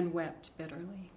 [0.00, 1.10] and wept bitterly.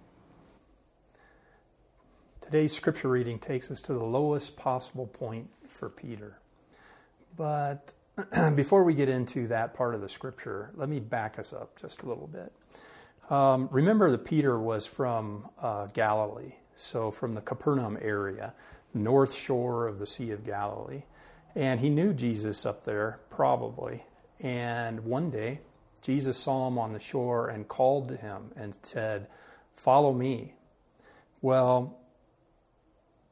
[2.42, 6.38] Today's scripture reading takes us to the lowest possible point for Peter.
[7.34, 7.94] But
[8.54, 12.02] before we get into that part of the scripture, let me back us up just
[12.02, 12.52] a little bit.
[13.30, 18.52] Um, remember that Peter was from uh, Galilee, so from the Capernaum area,
[18.92, 21.04] north shore of the Sea of Galilee.
[21.54, 24.04] And he knew Jesus up there, probably.
[24.40, 25.60] And one day,
[26.04, 29.26] Jesus saw him on the shore and called to him and said,
[29.74, 30.54] Follow me.
[31.40, 31.98] Well,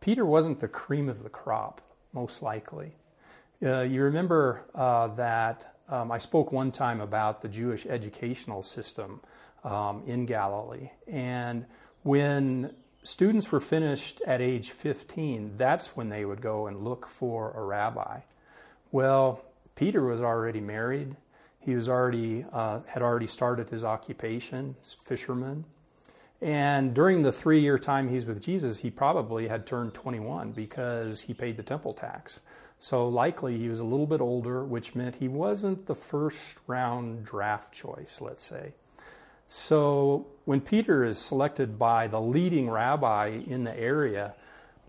[0.01, 1.83] Peter wasn't the cream of the crop,
[2.15, 2.93] most likely.
[3.62, 9.20] Uh, you remember uh, that um, I spoke one time about the Jewish educational system
[9.65, 10.91] um, in Galilee.
[11.07, 11.67] And
[12.05, 17.53] when students were finished at age 15, that's when they would go and look for
[17.53, 18.20] a rabbi.
[18.91, 21.17] Well, Peter was already married.
[21.65, 25.65] He was already uh, had already started his occupation, fisherman.
[26.41, 31.20] And during the three year time he's with Jesus, he probably had turned 21 because
[31.20, 32.41] he paid the temple tax.
[32.81, 37.25] So likely he was a little bit older, which meant he wasn't the first round
[37.25, 38.75] draft choice, let's say.
[39.47, 44.34] So when Peter is selected by the leading rabbi in the area,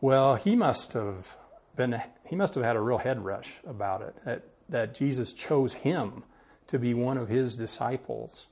[0.01, 1.37] well, he must have
[1.75, 5.73] been he must have had a real head rush about it that, that Jesus chose
[5.73, 6.23] him
[6.67, 8.47] to be one of his disciples.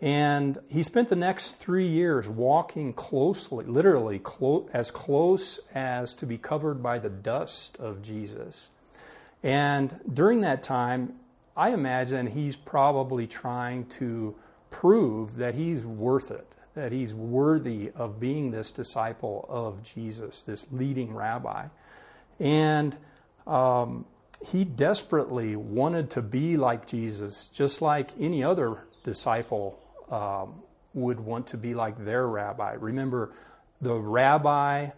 [0.00, 6.26] And he spent the next three years walking closely, literally clo- as close as to
[6.26, 8.70] be covered by the dust of Jesus.
[9.42, 11.14] And during that time,
[11.56, 14.36] I imagine he's probably trying to
[14.70, 20.66] prove that he's worth it, that he's worthy of being this disciple of Jesus, this
[20.70, 21.66] leading rabbi.
[22.38, 22.96] And
[23.48, 24.04] um,
[24.44, 29.78] he desperately wanted to be like Jesus, just like any other disciple
[30.10, 30.62] um,
[30.94, 32.74] would want to be like their rabbi.
[32.78, 33.32] Remember,
[33.80, 34.90] the rabbi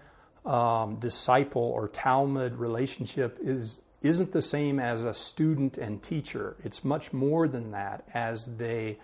[0.44, 6.56] um, disciple or Talmid relationship is isn't the same as a student and teacher.
[6.64, 8.98] It's much more than that as they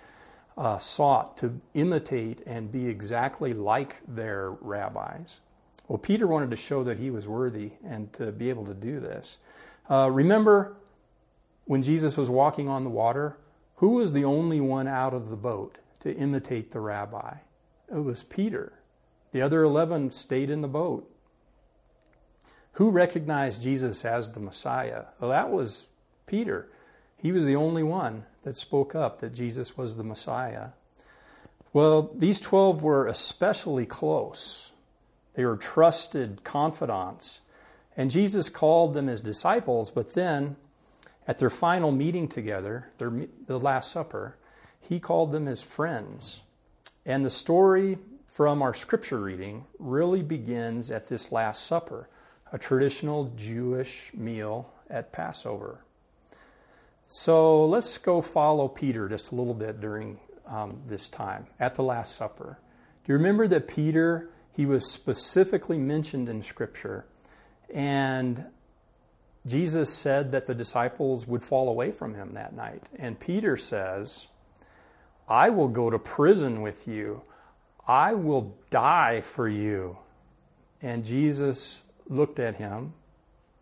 [0.57, 5.41] uh, sought to imitate and be exactly like their rabbis.
[5.87, 8.99] Well, Peter wanted to show that he was worthy and to be able to do
[8.99, 9.37] this.
[9.91, 10.77] Uh, remember
[11.65, 13.37] when Jesus was walking on the water?
[13.77, 15.79] Who was the only one out of the boat?
[16.07, 17.35] to imitate the rabbi.
[17.91, 18.73] It was Peter.
[19.33, 21.11] The other 11 stayed in the boat.
[22.75, 25.07] Who recognized Jesus as the Messiah?
[25.19, 25.87] Well, that was
[26.27, 26.69] Peter.
[27.17, 30.69] He was the only one that spoke up that Jesus was the Messiah.
[31.73, 34.71] Well, these 12 were especially close.
[35.35, 37.41] They were trusted confidants.
[37.97, 40.57] And Jesus called them his disciples, but then
[41.27, 44.37] at their final meeting together, their, the Last Supper,
[44.81, 46.41] he called them his friends.
[47.05, 52.09] And the story from our scripture reading really begins at this Last Supper,
[52.53, 55.81] a traditional Jewish meal at Passover.
[57.07, 61.83] So let's go follow Peter just a little bit during um, this time at the
[61.83, 62.59] Last Supper.
[63.05, 67.07] Do you remember that Peter, he was specifically mentioned in Scripture,
[67.73, 68.45] and
[69.47, 72.83] Jesus said that the disciples would fall away from him that night.
[72.99, 74.27] And Peter says,
[75.29, 77.23] I will go to prison with you.
[77.87, 79.99] I will die for you.
[80.83, 82.93] And Jesus looked at him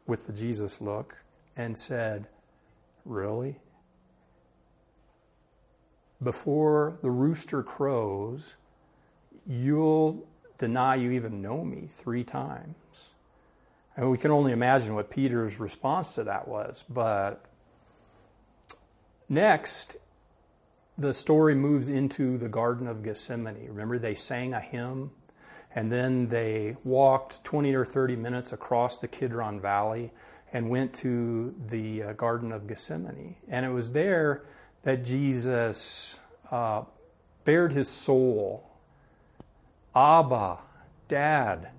[0.06, 1.16] with the Jesus look
[1.56, 2.26] and said,
[3.04, 3.56] Really?
[6.22, 8.54] Before the rooster crows,
[9.46, 10.26] you'll
[10.56, 13.10] deny you even know me three times.
[13.96, 16.84] And we can only imagine what Peter's response to that was.
[16.88, 17.44] But
[19.28, 19.96] next,
[20.98, 23.66] the story moves into the Garden of Gethsemane.
[23.68, 25.10] Remember, they sang a hymn
[25.74, 30.12] and then they walked 20 or 30 minutes across the Kidron Valley
[30.52, 33.34] and went to the uh, Garden of Gethsemane.
[33.48, 34.44] And it was there
[34.82, 36.18] that Jesus
[36.50, 36.82] uh,
[37.44, 38.70] bared his soul.
[39.96, 40.58] Abba,
[41.08, 41.70] Dad,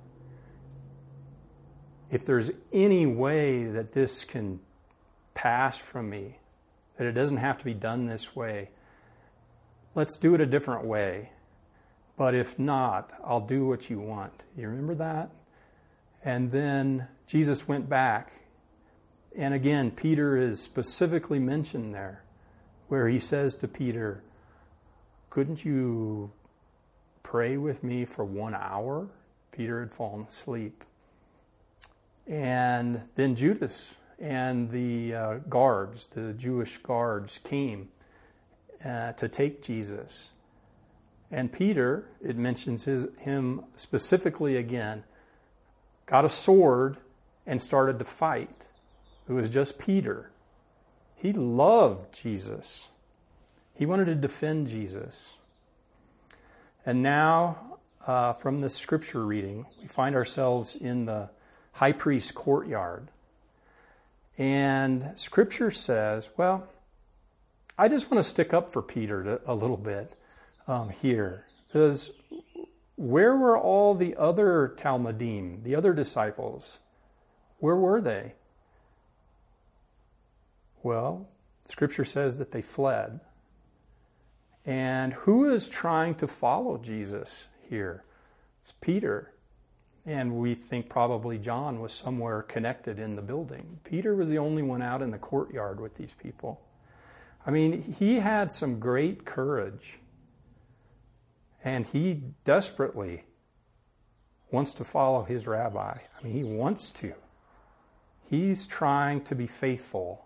[2.11, 4.59] if there's any way that this can
[5.33, 6.39] pass from me,
[6.97, 8.69] that it doesn't have to be done this way,
[9.95, 11.29] let's do it a different way.
[12.17, 14.43] But if not, I'll do what you want.
[14.57, 15.31] You remember that?
[16.23, 18.31] And then Jesus went back.
[19.37, 22.23] And again, Peter is specifically mentioned there,
[22.87, 24.23] where he says to Peter,
[25.29, 26.31] Couldn't you
[27.21, 29.09] pray with me for one hour?
[29.51, 30.85] Peter had fallen asleep.
[32.27, 37.89] And then Judas and the uh, guards, the Jewish guards, came
[38.83, 40.31] uh, to take Jesus.
[41.31, 45.04] And Peter, it mentions his, him specifically again,
[46.06, 46.98] got a sword
[47.45, 48.68] and started to fight.
[49.27, 50.31] It was just Peter.
[51.16, 52.89] He loved Jesus.
[53.74, 55.38] He wanted to defend Jesus.
[56.86, 61.30] And now, uh, from this scripture reading, we find ourselves in the
[61.75, 63.10] high priest's courtyard.
[64.38, 66.68] And scripture says, well,
[67.77, 70.13] I just want to stick up for Peter to, a little bit
[70.68, 71.45] um, here.
[71.68, 72.12] Because
[72.95, 76.80] where were all the other Talmidim, the other disciples?
[77.60, 78.36] Where were they?
[80.81, 81.27] Well,
[81.68, 83.19] scripture says that they fled.
[84.66, 88.06] And who is trying to follow Jesus here?
[88.62, 89.33] It's Peter.
[90.05, 93.79] And we think probably John was somewhere connected in the building.
[93.83, 96.61] Peter was the only one out in the courtyard with these people.
[97.45, 99.99] I mean, he had some great courage.
[101.63, 103.23] And he desperately
[104.51, 105.97] wants to follow his rabbi.
[105.97, 107.13] I mean, he wants to.
[108.29, 110.25] He's trying to be faithful,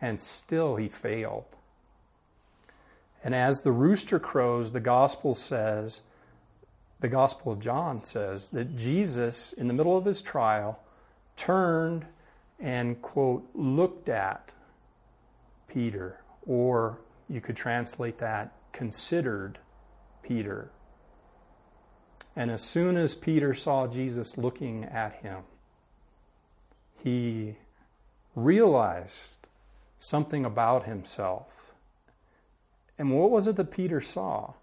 [0.00, 1.56] and still he failed.
[3.22, 6.00] And as the rooster crows, the gospel says,
[7.00, 10.80] the Gospel of John says that Jesus, in the middle of his trial,
[11.36, 12.04] turned
[12.58, 14.52] and, quote, looked at
[15.68, 16.98] Peter, or
[17.28, 19.58] you could translate that, considered
[20.22, 20.70] Peter.
[22.34, 25.42] And as soon as Peter saw Jesus looking at him,
[27.02, 27.56] he
[28.34, 29.32] realized
[29.98, 31.58] something about himself
[32.98, 34.54] and what was it that Peter saw?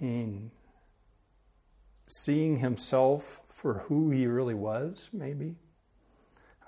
[0.00, 0.50] I mean,
[2.08, 5.54] seeing himself for who he really was, maybe?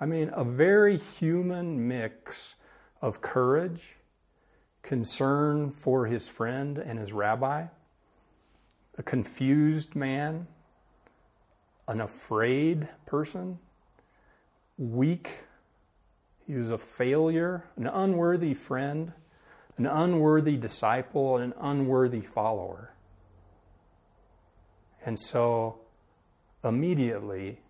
[0.01, 2.55] I mean, a very human mix
[3.03, 3.97] of courage,
[4.83, 7.67] concern for his friend and his rabbi,
[8.97, 10.47] a confused man,
[11.89, 13.59] an afraid person,
[14.79, 15.31] weak.
[16.47, 19.13] He was a failure, an unworthy friend
[19.81, 22.93] an unworthy disciple and an unworthy follower.
[25.05, 25.79] And so
[26.63, 27.61] immediately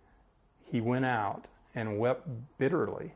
[0.63, 3.13] he went out and wept bitterly.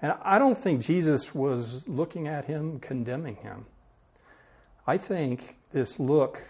[0.00, 3.66] And I don't think Jesus was looking at him, condemning him.
[4.86, 6.42] I think this look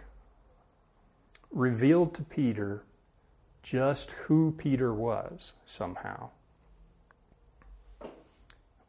[1.50, 2.82] revealed to Peter
[3.62, 6.30] just who Peter was somehow.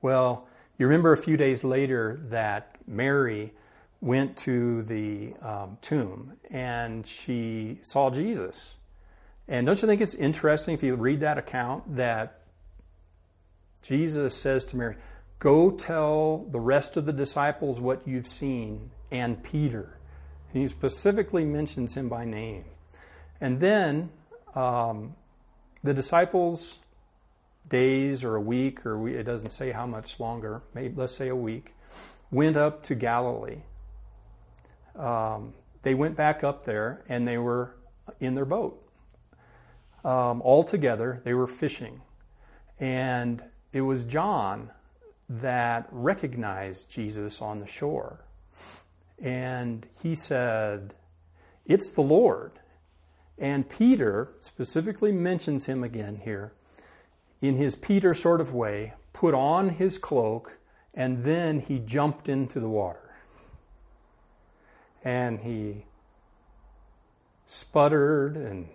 [0.02, 3.54] Well, you remember a few days later that Mary
[4.04, 8.76] went to the um, tomb and she saw Jesus.
[9.48, 12.42] And don't you think it's interesting if you read that account that
[13.82, 14.98] Jesus says to Mary,
[15.40, 19.98] Go tell the rest of the disciples what you've seen and Peter.
[20.52, 22.66] And he specifically mentions him by name.
[23.40, 24.10] And then
[24.54, 25.16] um,
[25.82, 26.80] the disciples,
[27.68, 31.30] days or a week, or we, it doesn't say how much longer, maybe let's say
[31.30, 31.74] a week,
[32.32, 33.60] went up to Galilee.
[34.96, 37.76] Um, they went back up there and they were
[38.20, 38.80] in their boat.
[40.04, 42.02] Um, all together, they were fishing.
[42.80, 44.70] And it was John
[45.30, 48.26] that recognized Jesus on the shore.
[49.22, 50.94] And he said,
[51.66, 52.52] It's the Lord.
[53.38, 56.54] And Peter specifically mentions him again here
[57.44, 60.58] in his Peter sort of way, put on his cloak
[60.94, 63.13] and then he jumped into the water.
[65.04, 65.86] And he
[67.46, 68.68] sputtered and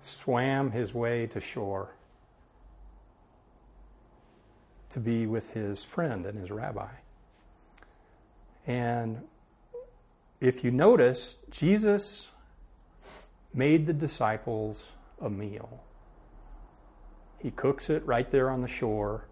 [0.00, 1.94] swam his way to shore
[4.90, 6.90] to be with his friend and his rabbi.
[8.66, 9.22] And
[10.40, 12.30] if you notice, Jesus
[13.54, 14.88] made the disciples
[15.20, 15.82] a meal.
[17.38, 19.24] He cooks it right there on the shore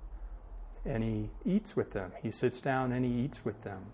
[0.85, 2.13] and he eats with them.
[2.23, 3.85] He sits down and he eats with them.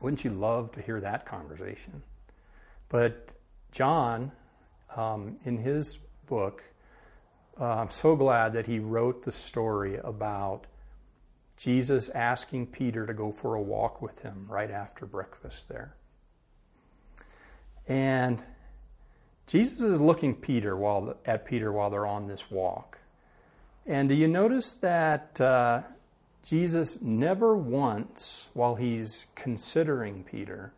[0.00, 2.02] Wouldn't you love to hear that conversation?
[2.88, 3.32] But
[3.72, 4.32] John,
[4.96, 6.62] um, in his book,
[7.60, 10.66] uh, I'm so glad that he wrote the story about
[11.56, 15.94] Jesus asking Peter to go for a walk with him right after breakfast there.
[17.88, 18.42] And
[19.48, 22.98] Jesus is looking Peter while at Peter while they're on this walk.
[23.86, 25.82] And do you notice that uh,
[26.48, 30.72] Jesus never once, while he's considering Peter,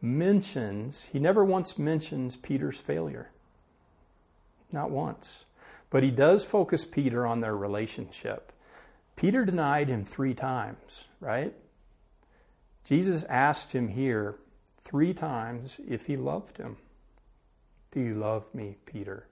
[0.00, 3.32] mentions, he never once mentions Peter's failure?
[4.70, 5.46] Not once.
[5.90, 8.52] But he does focus Peter on their relationship.
[9.16, 11.52] Peter denied him three times, right?
[12.84, 14.36] Jesus asked him here
[14.80, 16.76] three times if he loved him.
[17.90, 19.26] Do you love me, Peter?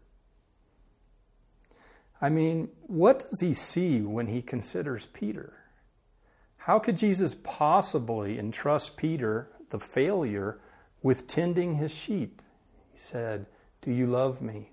[2.23, 5.55] I mean, what does he see when he considers Peter?
[6.57, 10.61] How could Jesus possibly entrust Peter, the failure,
[11.03, 12.41] with tending his sheep?
[12.93, 13.47] He said,
[13.81, 14.71] Do you love me?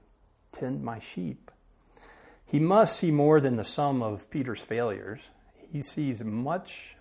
[0.51, 1.49] Tend my sheep.
[2.45, 5.29] He must see more than the sum of Peter's failures.
[5.71, 6.95] He sees much,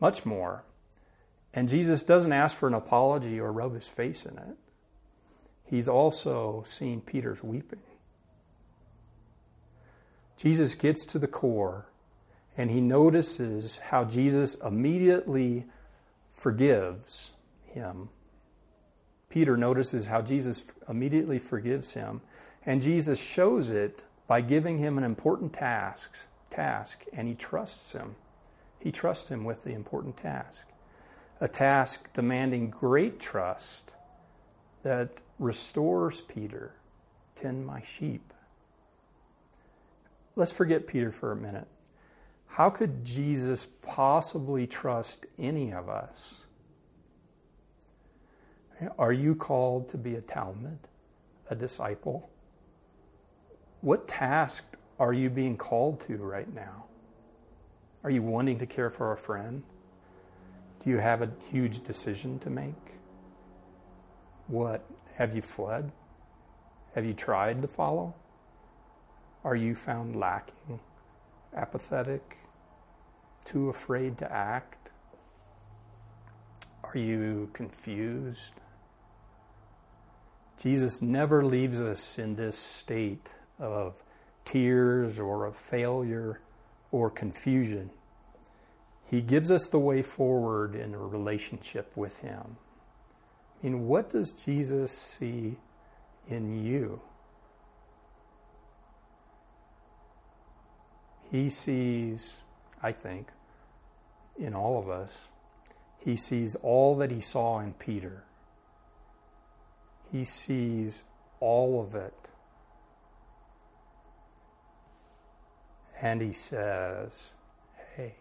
[0.00, 0.64] much more.
[1.52, 4.56] And Jesus doesn't ask for an apology or rub his face in it.
[5.64, 7.80] He's also seen Peter's weeping.
[10.36, 11.86] Jesus gets to the core
[12.56, 15.64] and he notices how Jesus immediately
[16.32, 17.30] forgives
[17.66, 18.08] him.
[19.28, 22.20] Peter notices how Jesus immediately forgives him,
[22.66, 28.14] and Jesus shows it by giving him an important task, task, and he trusts him.
[28.78, 30.66] He trusts him with the important task,
[31.40, 33.96] a task demanding great trust
[34.84, 36.74] that restores Peter,
[37.34, 38.32] tend my sheep.
[40.36, 41.68] Let's forget Peter for a minute.
[42.46, 46.42] How could Jesus possibly trust any of us?
[48.98, 50.78] Are you called to be a Talmid,
[51.50, 52.30] a disciple?
[53.80, 54.64] What task
[54.98, 56.84] are you being called to right now?
[58.02, 59.62] Are you wanting to care for a friend?
[60.80, 62.74] Do you have a huge decision to make?
[64.46, 64.84] What?
[65.14, 65.92] Have you fled?
[66.94, 68.14] Have you tried to follow?
[69.44, 70.80] Are you found lacking,
[71.54, 72.38] apathetic,
[73.44, 74.90] too afraid to act?
[76.82, 78.54] Are you confused?
[80.58, 84.02] Jesus never leaves us in this state of
[84.46, 86.40] tears or of failure
[86.90, 87.90] or confusion.
[89.10, 92.56] He gives us the way forward in a relationship with Him.
[93.62, 95.56] I mean, what does Jesus see
[96.28, 97.00] in you?
[101.34, 102.38] He sees,
[102.80, 103.26] I think,
[104.38, 105.26] in all of us,
[105.98, 108.22] he sees all that he saw in Peter.
[110.12, 111.02] He sees
[111.40, 112.14] all of it.
[116.00, 117.32] And he says,
[117.96, 118.14] Hey,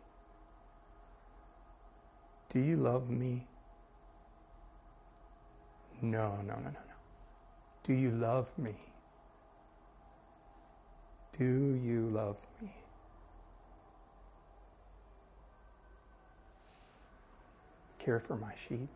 [2.49, 3.45] do you love me?
[6.01, 6.97] No, no, no, no, no.
[7.83, 8.73] Do you love me?
[11.37, 12.71] Do you love me?
[18.03, 18.89] Care for my sheep?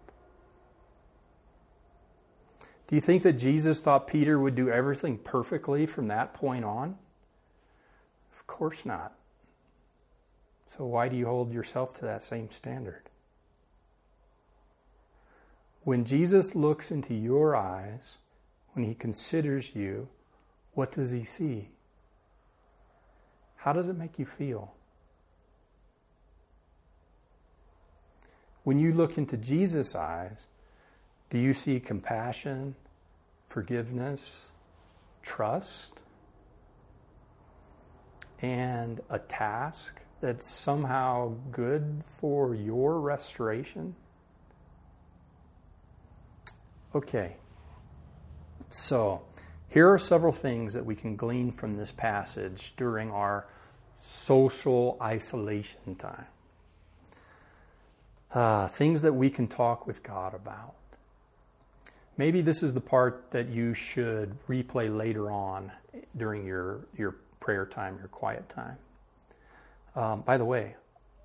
[2.88, 6.98] Do you think that Jesus thought Peter would do everything perfectly from that point on?
[8.34, 9.14] Of course not.
[10.68, 13.10] So, why do you hold yourself to that same standard?
[15.84, 18.18] When Jesus looks into your eyes,
[18.74, 20.10] when he considers you,
[20.74, 21.70] what does he see?
[23.56, 24.77] How does it make you feel?
[28.68, 30.46] When you look into Jesus' eyes,
[31.30, 32.76] do you see compassion,
[33.48, 34.44] forgiveness,
[35.22, 36.02] trust,
[38.42, 43.96] and a task that's somehow good for your restoration?
[46.94, 47.38] Okay,
[48.70, 49.24] so
[49.70, 53.48] here are several things that we can glean from this passage during our
[54.02, 56.28] social isolation time
[58.34, 60.74] uh, things that we can talk with God about.
[62.18, 65.72] Maybe this is the part that you should replay later on
[66.18, 68.78] during your, your prayer time, your quiet time.
[69.96, 70.76] Um, by the way,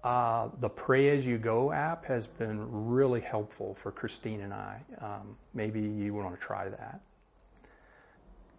[0.04, 4.80] uh, the Pray As You Go app has been really helpful for Christine and I.
[4.99, 7.00] Um, maybe you want to try that.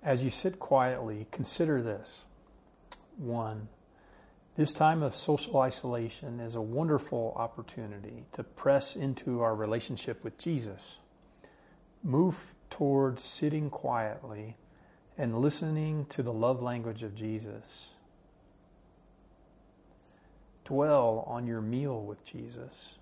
[0.01, 2.23] As you sit quietly, consider this.
[3.17, 3.67] One,
[4.55, 10.37] this time of social isolation is a wonderful opportunity to press into our relationship with
[10.37, 10.97] Jesus.
[12.03, 14.55] Move towards sitting quietly
[15.17, 17.87] and listening to the love language of Jesus.
[20.65, 22.95] Dwell on your meal with Jesus.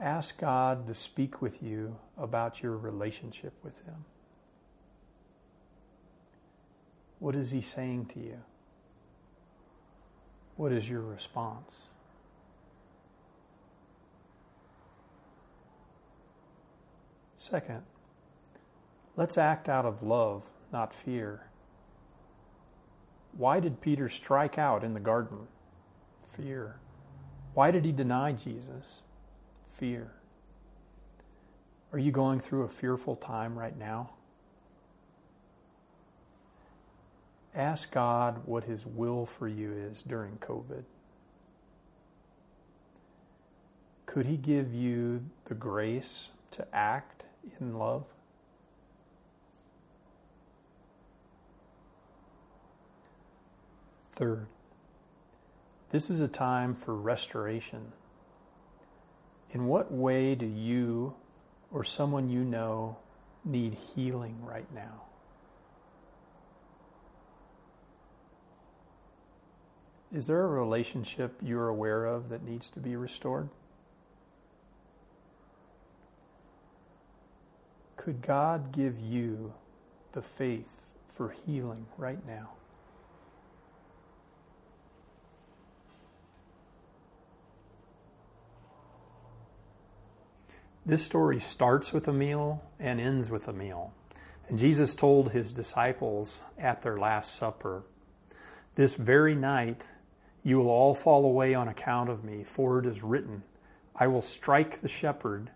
[0.00, 4.04] Ask God to speak with you about your relationship with Him.
[7.18, 8.38] What is he saying to you?
[10.56, 11.72] What is your response?
[17.36, 17.82] Second,
[19.16, 21.42] let's act out of love, not fear.
[23.36, 25.46] Why did Peter strike out in the garden?
[26.26, 26.76] Fear.
[27.54, 29.02] Why did he deny Jesus?
[29.72, 30.10] Fear.
[31.92, 34.10] Are you going through a fearful time right now?
[37.58, 40.84] Ask God what His will for you is during COVID.
[44.06, 47.24] Could He give you the grace to act
[47.60, 48.04] in love?
[54.12, 54.46] Third,
[55.90, 57.92] this is a time for restoration.
[59.50, 61.14] In what way do you
[61.72, 62.98] or someone you know
[63.44, 65.02] need healing right now?
[70.12, 73.48] Is there a relationship you're aware of that needs to be restored?
[77.96, 79.52] Could God give you
[80.12, 80.80] the faith
[81.12, 82.50] for healing right now?
[90.86, 93.92] This story starts with a meal and ends with a meal.
[94.48, 97.82] And Jesus told his disciples at their Last Supper,
[98.74, 99.90] This very night
[100.48, 103.42] you will all fall away on account of me, for it is written,
[103.94, 105.50] I will strike the shepherd,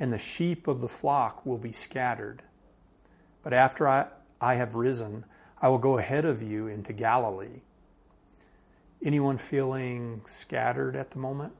[0.00, 2.42] and the sheep of the flock will be scattered.
[3.44, 4.06] But after I,
[4.40, 5.24] I have risen,
[5.62, 7.60] I will go ahead of you into Galilee.
[9.00, 11.52] Anyone feeling scattered at the moment?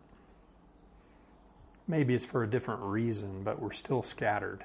[1.87, 4.65] Maybe it's for a different reason, but we're still scattered.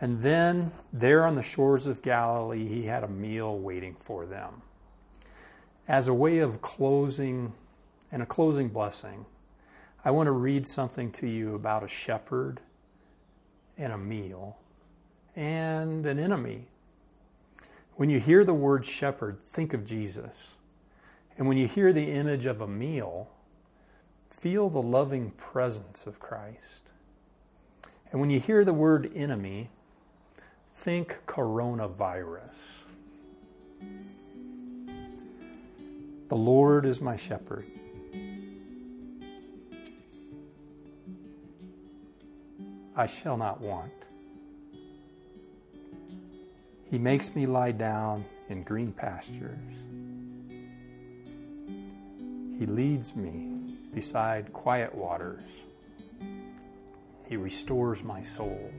[0.00, 4.62] And then, there on the shores of Galilee, he had a meal waiting for them.
[5.88, 7.52] As a way of closing
[8.12, 9.26] and a closing blessing,
[10.04, 12.60] I want to read something to you about a shepherd
[13.76, 14.56] and a meal
[15.36, 16.66] and an enemy.
[17.96, 20.54] When you hear the word shepherd, think of Jesus.
[21.36, 23.28] And when you hear the image of a meal,
[24.30, 26.82] feel the loving presence of Christ.
[28.10, 29.70] And when you hear the word enemy,
[30.74, 32.84] think coronavirus.
[36.30, 37.66] The Lord is my shepherd.
[42.94, 43.90] I shall not want.
[46.88, 49.58] He makes me lie down in green pastures.
[52.56, 55.42] He leads me beside quiet waters.
[57.28, 58.70] He restores my soul.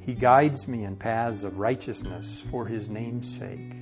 [0.00, 3.79] He guides me in paths of righteousness for his name's sake.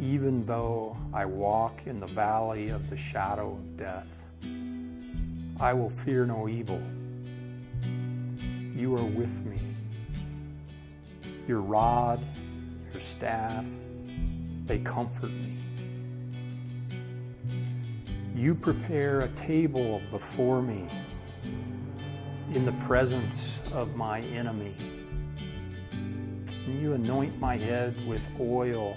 [0.00, 4.24] Even though I walk in the valley of the shadow of death,
[5.58, 6.80] I will fear no evil.
[8.76, 9.58] You are with me.
[11.48, 12.20] Your rod,
[12.92, 13.64] your staff,
[14.66, 15.56] they comfort me.
[18.36, 20.86] You prepare a table before me
[22.52, 24.74] in the presence of my enemy.
[26.68, 28.96] You anoint my head with oil,